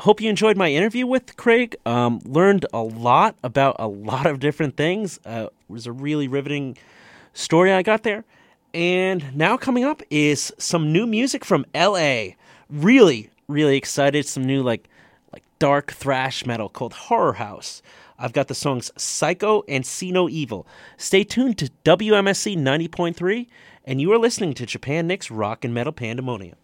[0.00, 1.76] hope you enjoyed my interview with Craig.
[1.84, 5.20] Um, learned a lot about a lot of different things.
[5.24, 6.78] Uh, it was a really riveting
[7.34, 8.24] story I got there.
[8.72, 12.30] And now coming up is some new music from LA.
[12.70, 14.26] Really, really excited.
[14.26, 14.88] Some new like
[15.32, 17.82] like dark thrash metal called Horror House.
[18.18, 20.66] I've got the songs Psycho and See No Evil.
[20.96, 23.46] Stay tuned to WMSC 90.3,
[23.86, 26.56] and you are listening to Japan Nick's Rock and Metal Pandemonium.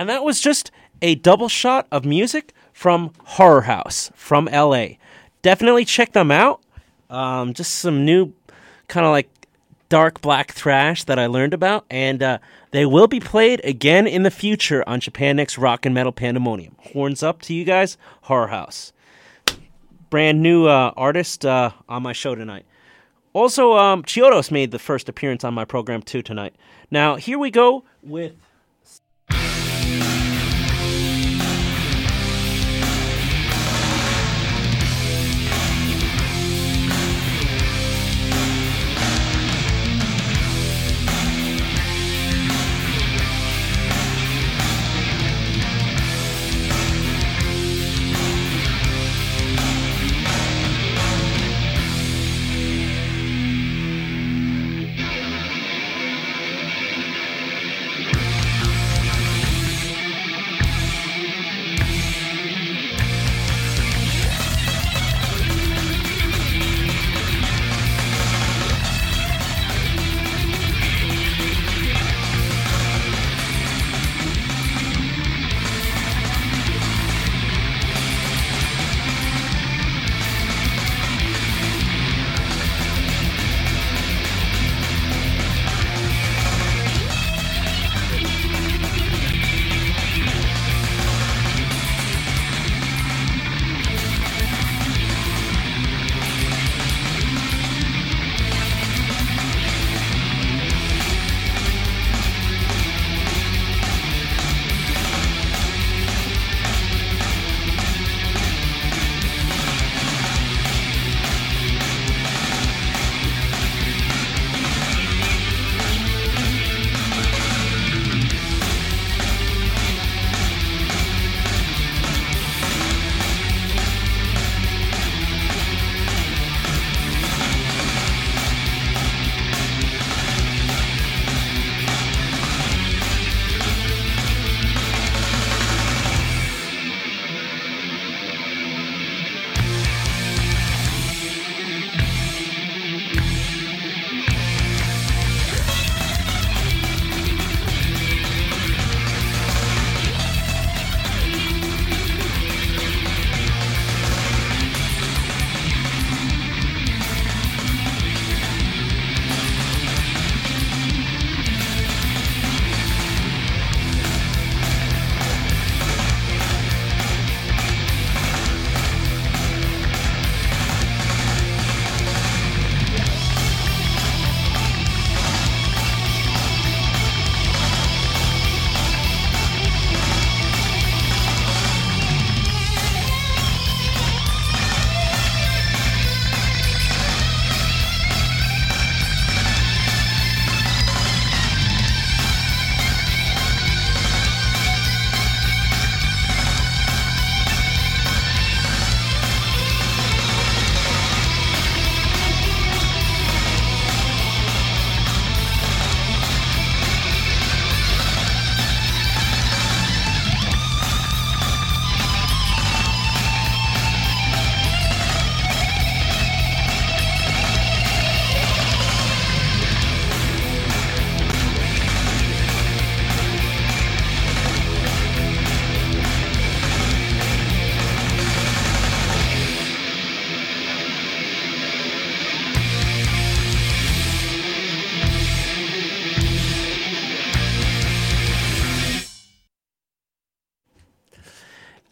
[0.00, 0.70] And that was just
[1.02, 4.92] a double shot of music from Horror House from LA.
[5.42, 6.62] Definitely check them out.
[7.10, 8.32] Um, just some new
[8.88, 9.28] kind of like
[9.90, 12.38] dark black thrash that I learned about, and uh,
[12.70, 16.76] they will be played again in the future on Japan Next Rock and Metal Pandemonium.
[16.78, 18.94] Horns up to you guys, Horror House.
[20.08, 22.64] Brand new uh, artist uh, on my show tonight.
[23.34, 26.54] Also, um, Chiodos made the first appearance on my program too tonight.
[26.90, 28.32] Now, here we go with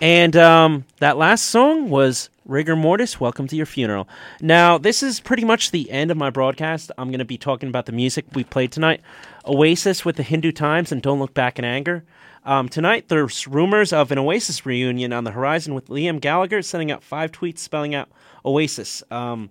[0.00, 4.08] And um, that last song was Rigor Mortis, Welcome to Your Funeral.
[4.40, 6.92] Now, this is pretty much the end of my broadcast.
[6.96, 9.00] I'm going to be talking about the music we played tonight
[9.44, 12.04] Oasis with the Hindu Times and Don't Look Back in Anger.
[12.44, 16.92] Um, tonight, there's rumors of an Oasis reunion on the horizon with Liam Gallagher sending
[16.92, 18.08] out five tweets spelling out
[18.46, 19.02] Oasis.
[19.10, 19.50] Um,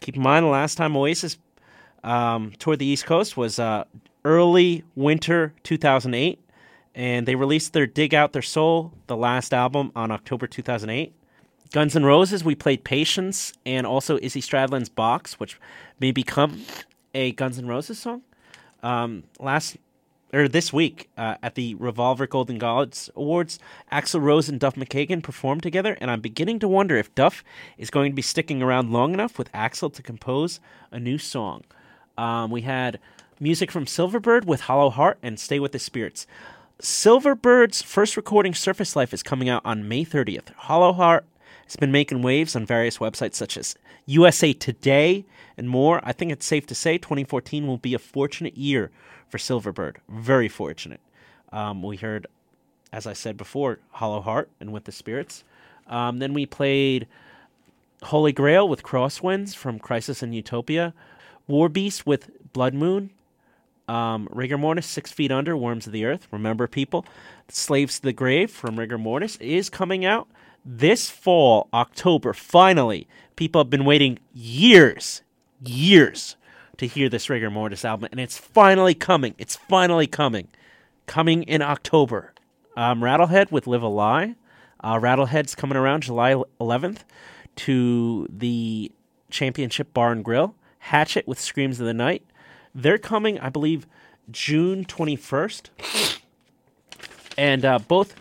[0.00, 1.38] keep in mind, the last time Oasis
[2.02, 3.84] um, toured the East Coast was uh,
[4.24, 6.40] early winter 2008
[6.94, 11.12] and they released their Dig Out Their Soul, the last album, on October 2008.
[11.72, 15.58] Guns N' Roses, we played Patience, and also Izzy Stradlin's Box, which
[16.00, 16.64] may become
[17.14, 18.22] a Guns N' Roses song.
[18.82, 19.76] Um, last
[20.32, 23.58] or this week uh, at the Revolver Golden Gods Awards,
[23.90, 27.42] Axl Rose and Duff McKagan performed together, and I'm beginning to wonder if Duff
[27.78, 30.60] is going to be sticking around long enough with Axl to compose
[30.90, 31.64] a new song.
[32.16, 33.00] Um, we had
[33.40, 36.26] music from Silverbird with Hollow Heart and Stay with the Spirits.
[36.80, 40.48] Silverbird's first recording, Surface Life, is coming out on May 30th.
[40.54, 41.26] Hollow Heart
[41.66, 43.74] has been making waves on various websites such as
[44.06, 45.26] USA Today
[45.58, 46.00] and more.
[46.02, 48.90] I think it's safe to say 2014 will be a fortunate year
[49.28, 49.96] for Silverbird.
[50.08, 51.00] Very fortunate.
[51.52, 52.26] Um, we heard,
[52.94, 55.44] as I said before, Hollow Heart and With the Spirits.
[55.86, 57.06] Um, then we played
[58.04, 60.94] Holy Grail with Crosswinds from Crisis and Utopia,
[61.46, 63.10] War Beast with Blood Moon,
[63.90, 66.28] um, Rigor Mortis, Six Feet Under, Worms of the Earth.
[66.30, 67.04] Remember, people,
[67.48, 70.28] Slaves to the Grave from Rigor Mortis is coming out
[70.64, 72.32] this fall, October.
[72.32, 75.22] Finally, people have been waiting years,
[75.64, 76.36] years
[76.76, 79.34] to hear this Rigor Mortis album, and it's finally coming.
[79.38, 80.46] It's finally coming.
[81.06, 82.32] Coming in October.
[82.76, 84.36] Um, Rattlehead with Live a Lie.
[84.78, 86.98] Uh, Rattlehead's coming around July 11th
[87.56, 88.92] to the
[89.30, 90.54] Championship Bar and Grill.
[90.78, 92.22] Hatchet with Screams of the Night.
[92.74, 93.86] They're coming, I believe,
[94.30, 95.70] June 21st.
[97.36, 98.14] And uh, both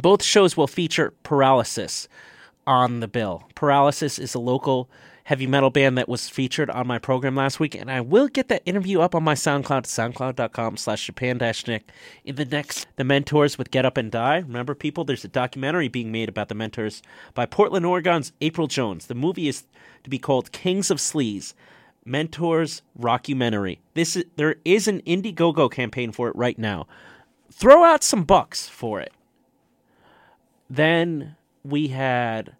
[0.00, 2.08] both shows will feature Paralysis
[2.66, 3.48] on the bill.
[3.54, 4.88] Paralysis is a local
[5.24, 8.48] heavy metal band that was featured on my program last week, and I will get
[8.48, 11.90] that interview up on my SoundCloud, soundcloud.com slash Japan Nick
[12.24, 14.38] in the next The Mentors with Get Up and Die.
[14.38, 17.02] Remember, people, there's a documentary being made about The Mentors
[17.34, 19.06] by Portland, Oregon's April Jones.
[19.06, 19.64] The movie is
[20.02, 21.54] to be called Kings of Sleaze.
[22.04, 23.78] Mentors Rockumentary.
[23.94, 26.86] This is, there is an Indiegogo campaign for it right now.
[27.52, 29.12] Throw out some bucks for it.
[30.68, 32.56] Then we had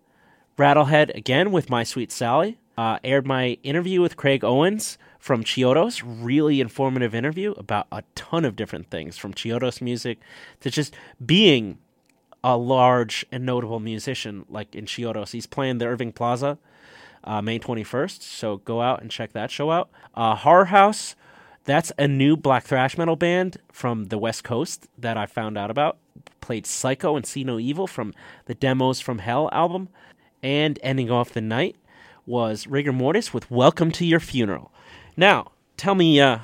[0.59, 2.59] Rattlehead again with My Sweet Sally.
[2.76, 6.02] Uh, aired my interview with Craig Owens from Chiodos.
[6.04, 10.18] Really informative interview about a ton of different things from Chiodos music
[10.61, 10.94] to just
[11.25, 11.78] being
[12.42, 15.32] a large and notable musician like in Chiodos.
[15.32, 16.59] He's playing the Irving Plaza
[17.24, 18.22] uh, May 21st.
[18.22, 19.90] So go out and check that show out.
[20.14, 21.14] Uh, Horror House,
[21.64, 25.70] that's a new black thrash metal band from the West Coast that I found out
[25.70, 25.98] about.
[26.40, 28.14] Played Psycho and See No Evil from
[28.46, 29.88] the Demos from Hell album.
[30.42, 31.76] And ending off the night
[32.24, 34.72] was Rigor Mortis with Welcome to Your Funeral.
[35.16, 36.38] Now, tell me, uh,